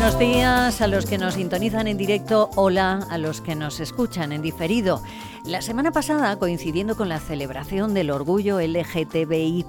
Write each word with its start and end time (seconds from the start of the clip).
Buenos 0.00 0.18
días 0.18 0.80
a 0.80 0.86
los 0.86 1.04
que 1.04 1.18
nos 1.18 1.34
sintonizan 1.34 1.86
en 1.86 1.98
directo, 1.98 2.48
hola 2.56 3.06
a 3.10 3.18
los 3.18 3.42
que 3.42 3.54
nos 3.54 3.80
escuchan 3.80 4.32
en 4.32 4.40
diferido. 4.40 5.02
La 5.44 5.60
semana 5.60 5.92
pasada, 5.92 6.38
coincidiendo 6.38 6.96
con 6.96 7.10
la 7.10 7.20
celebración 7.20 7.92
del 7.92 8.10
orgullo 8.10 8.60
LGTBIQ, 8.60 9.66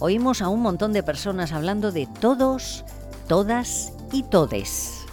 oímos 0.00 0.42
a 0.42 0.48
un 0.48 0.62
montón 0.62 0.92
de 0.92 1.04
personas 1.04 1.52
hablando 1.52 1.92
de 1.92 2.08
todos, 2.20 2.84
todas 3.28 3.92
y 4.10 4.24
todes. 4.24 5.06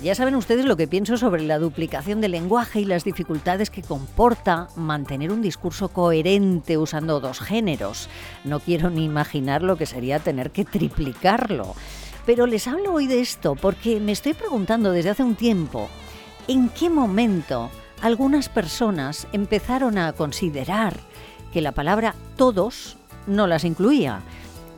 Ya 0.00 0.14
saben 0.14 0.36
ustedes 0.36 0.64
lo 0.64 0.76
que 0.76 0.86
pienso 0.86 1.16
sobre 1.16 1.42
la 1.42 1.58
duplicación 1.58 2.20
del 2.20 2.30
lenguaje 2.30 2.80
y 2.80 2.84
las 2.84 3.02
dificultades 3.02 3.68
que 3.68 3.82
comporta 3.82 4.68
mantener 4.76 5.32
un 5.32 5.42
discurso 5.42 5.88
coherente 5.88 6.78
usando 6.78 7.18
dos 7.18 7.40
géneros. 7.40 8.08
No 8.44 8.60
quiero 8.60 8.90
ni 8.90 9.04
imaginar 9.04 9.62
lo 9.62 9.76
que 9.76 9.86
sería 9.86 10.20
tener 10.20 10.52
que 10.52 10.64
triplicarlo. 10.64 11.74
Pero 12.30 12.46
les 12.46 12.68
hablo 12.68 12.92
hoy 12.92 13.08
de 13.08 13.18
esto 13.18 13.56
porque 13.56 13.98
me 13.98 14.12
estoy 14.12 14.34
preguntando 14.34 14.92
desde 14.92 15.10
hace 15.10 15.24
un 15.24 15.34
tiempo 15.34 15.90
en 16.46 16.68
qué 16.68 16.88
momento 16.88 17.72
algunas 18.02 18.48
personas 18.48 19.26
empezaron 19.32 19.98
a 19.98 20.12
considerar 20.12 20.96
que 21.52 21.60
la 21.60 21.72
palabra 21.72 22.14
todos 22.36 22.96
no 23.26 23.48
las 23.48 23.64
incluía. 23.64 24.20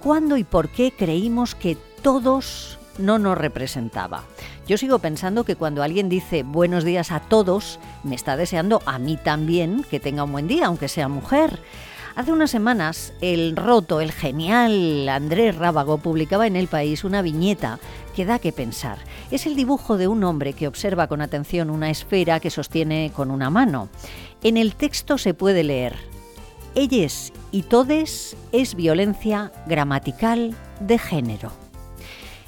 ¿Cuándo 0.02 0.38
y 0.38 0.44
por 0.44 0.70
qué 0.70 0.94
creímos 0.96 1.54
que 1.54 1.76
todos 2.00 2.78
no 2.96 3.18
nos 3.18 3.36
representaba? 3.36 4.24
Yo 4.66 4.78
sigo 4.78 5.00
pensando 5.00 5.44
que 5.44 5.56
cuando 5.56 5.82
alguien 5.82 6.08
dice 6.08 6.44
buenos 6.44 6.84
días 6.84 7.12
a 7.12 7.20
todos, 7.20 7.78
me 8.02 8.14
está 8.14 8.38
deseando 8.38 8.80
a 8.86 8.98
mí 8.98 9.18
también 9.22 9.84
que 9.90 10.00
tenga 10.00 10.24
un 10.24 10.32
buen 10.32 10.48
día, 10.48 10.68
aunque 10.68 10.88
sea 10.88 11.08
mujer. 11.08 11.60
Hace 12.14 12.30
unas 12.30 12.50
semanas, 12.50 13.14
el 13.22 13.56
roto, 13.56 14.02
el 14.02 14.12
genial 14.12 15.08
Andrés 15.08 15.56
Rábago 15.56 15.96
publicaba 15.96 16.46
en 16.46 16.56
El 16.56 16.68
País 16.68 17.04
una 17.04 17.22
viñeta 17.22 17.78
que 18.14 18.26
da 18.26 18.38
que 18.38 18.52
pensar. 18.52 18.98
Es 19.30 19.46
el 19.46 19.56
dibujo 19.56 19.96
de 19.96 20.08
un 20.08 20.22
hombre 20.22 20.52
que 20.52 20.68
observa 20.68 21.06
con 21.06 21.22
atención 21.22 21.70
una 21.70 21.88
esfera 21.88 22.38
que 22.38 22.50
sostiene 22.50 23.12
con 23.16 23.30
una 23.30 23.48
mano. 23.48 23.88
En 24.42 24.58
el 24.58 24.74
texto 24.74 25.16
se 25.16 25.32
puede 25.32 25.64
leer, 25.64 25.96
ellos 26.74 27.32
y 27.50 27.62
todes 27.62 28.36
es 28.52 28.74
violencia 28.74 29.50
gramatical 29.66 30.54
de 30.80 30.98
género 30.98 31.50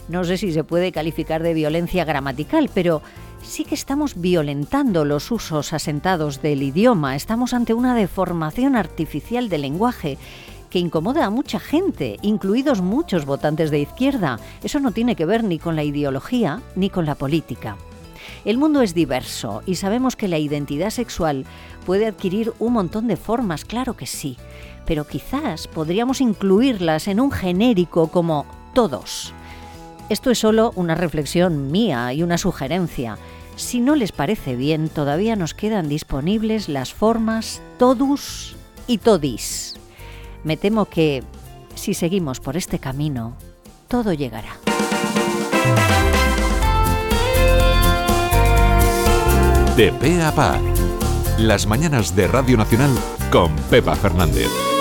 no 0.09 0.25
sé 0.25 0.37
si 0.37 0.53
se 0.53 0.65
puede 0.65 0.93
calificar 0.93 1.43
de 1.43 1.55
violencia 1.55 2.05
gramatical, 2.05 2.71
pero 2.73 3.03
sí 3.45 3.65
que 3.65 3.75
estamos 3.75 4.21
violentando 4.21 5.05
los 5.05 5.31
usos 5.31 5.73
asentados 5.73 6.43
del 6.43 6.63
idioma, 6.63 7.15
estamos 7.15 7.55
ante 7.55 7.75
una 7.75 7.95
deformación 7.95 8.75
artificial 8.75 9.49
del 9.49 9.63
lenguaje 9.63 10.19
que 10.71 10.79
incomoda 10.79 11.25
a 11.25 11.31
mucha 11.31 11.61
gente, 11.61 12.19
incluidos 12.23 12.81
muchos 12.81 13.27
votantes 13.27 13.71
de 13.71 13.81
izquierda. 13.81 14.41
Eso 14.63 14.81
no 14.81 14.91
tiene 14.91 15.15
que 15.15 15.27
ver 15.27 15.45
ni 15.45 15.59
con 15.59 15.77
la 15.77 15.85
ideología 15.85 16.63
ni 16.75 16.91
con 16.91 17.07
la 17.07 17.15
política. 17.15 17.77
El 18.45 18.59
mundo 18.59 18.83
es 18.83 18.95
diverso 18.95 19.63
y 19.67 19.77
sabemos 19.77 20.17
que 20.17 20.29
la 20.29 20.39
identidad 20.39 20.91
sexual 20.91 21.45
puede 21.87 22.07
adquirir 22.07 22.53
un 22.59 22.73
montón 22.73 23.07
de 23.07 23.17
formas, 23.17 23.65
claro 23.65 23.95
que 23.95 24.07
sí, 24.07 24.37
pero 24.87 25.07
quizás 25.07 25.69
podríamos 25.69 26.21
incluirlas 26.21 27.07
en 27.07 27.21
un 27.21 27.31
genérico 27.31 28.09
como 28.09 28.47
todos 28.75 29.33
esto 30.09 30.31
es 30.31 30.39
solo 30.39 30.73
una 30.77 30.95
reflexión 30.95 31.71
mía 31.71 32.13
y 32.13 32.23
una 32.23 32.39
sugerencia. 32.39 33.19
Si 33.57 33.81
no 33.81 33.95
les 33.95 34.13
parece 34.13 34.57
bien, 34.57 34.89
todavía 34.89 35.37
nos 35.37 35.55
quedan 35.55 35.89
disponibles 35.89 36.69
las 36.69 36.93
formas 36.93 37.63
todus 37.79 38.57
y 38.87 38.99
todis. 38.99 39.75
Me 40.43 40.57
temo 40.57 40.87
que, 40.87 41.23
si 41.75 41.95
seguimos 41.95 42.41
por 42.41 42.57
este 42.57 42.79
camino, 42.79 43.37
todo 43.89 44.13
llegará. 44.13 44.57
De 49.77 49.93
pe 49.93 50.23
a 50.23 50.33
pa, 50.33 50.61
las 51.39 51.67
mañanas 51.67 52.15
de 52.15 52.29
Radio 52.29 52.57
Nacional 52.57 52.91
con 53.31 53.55
Pepa 53.71 53.97
Fernández. 53.97 54.74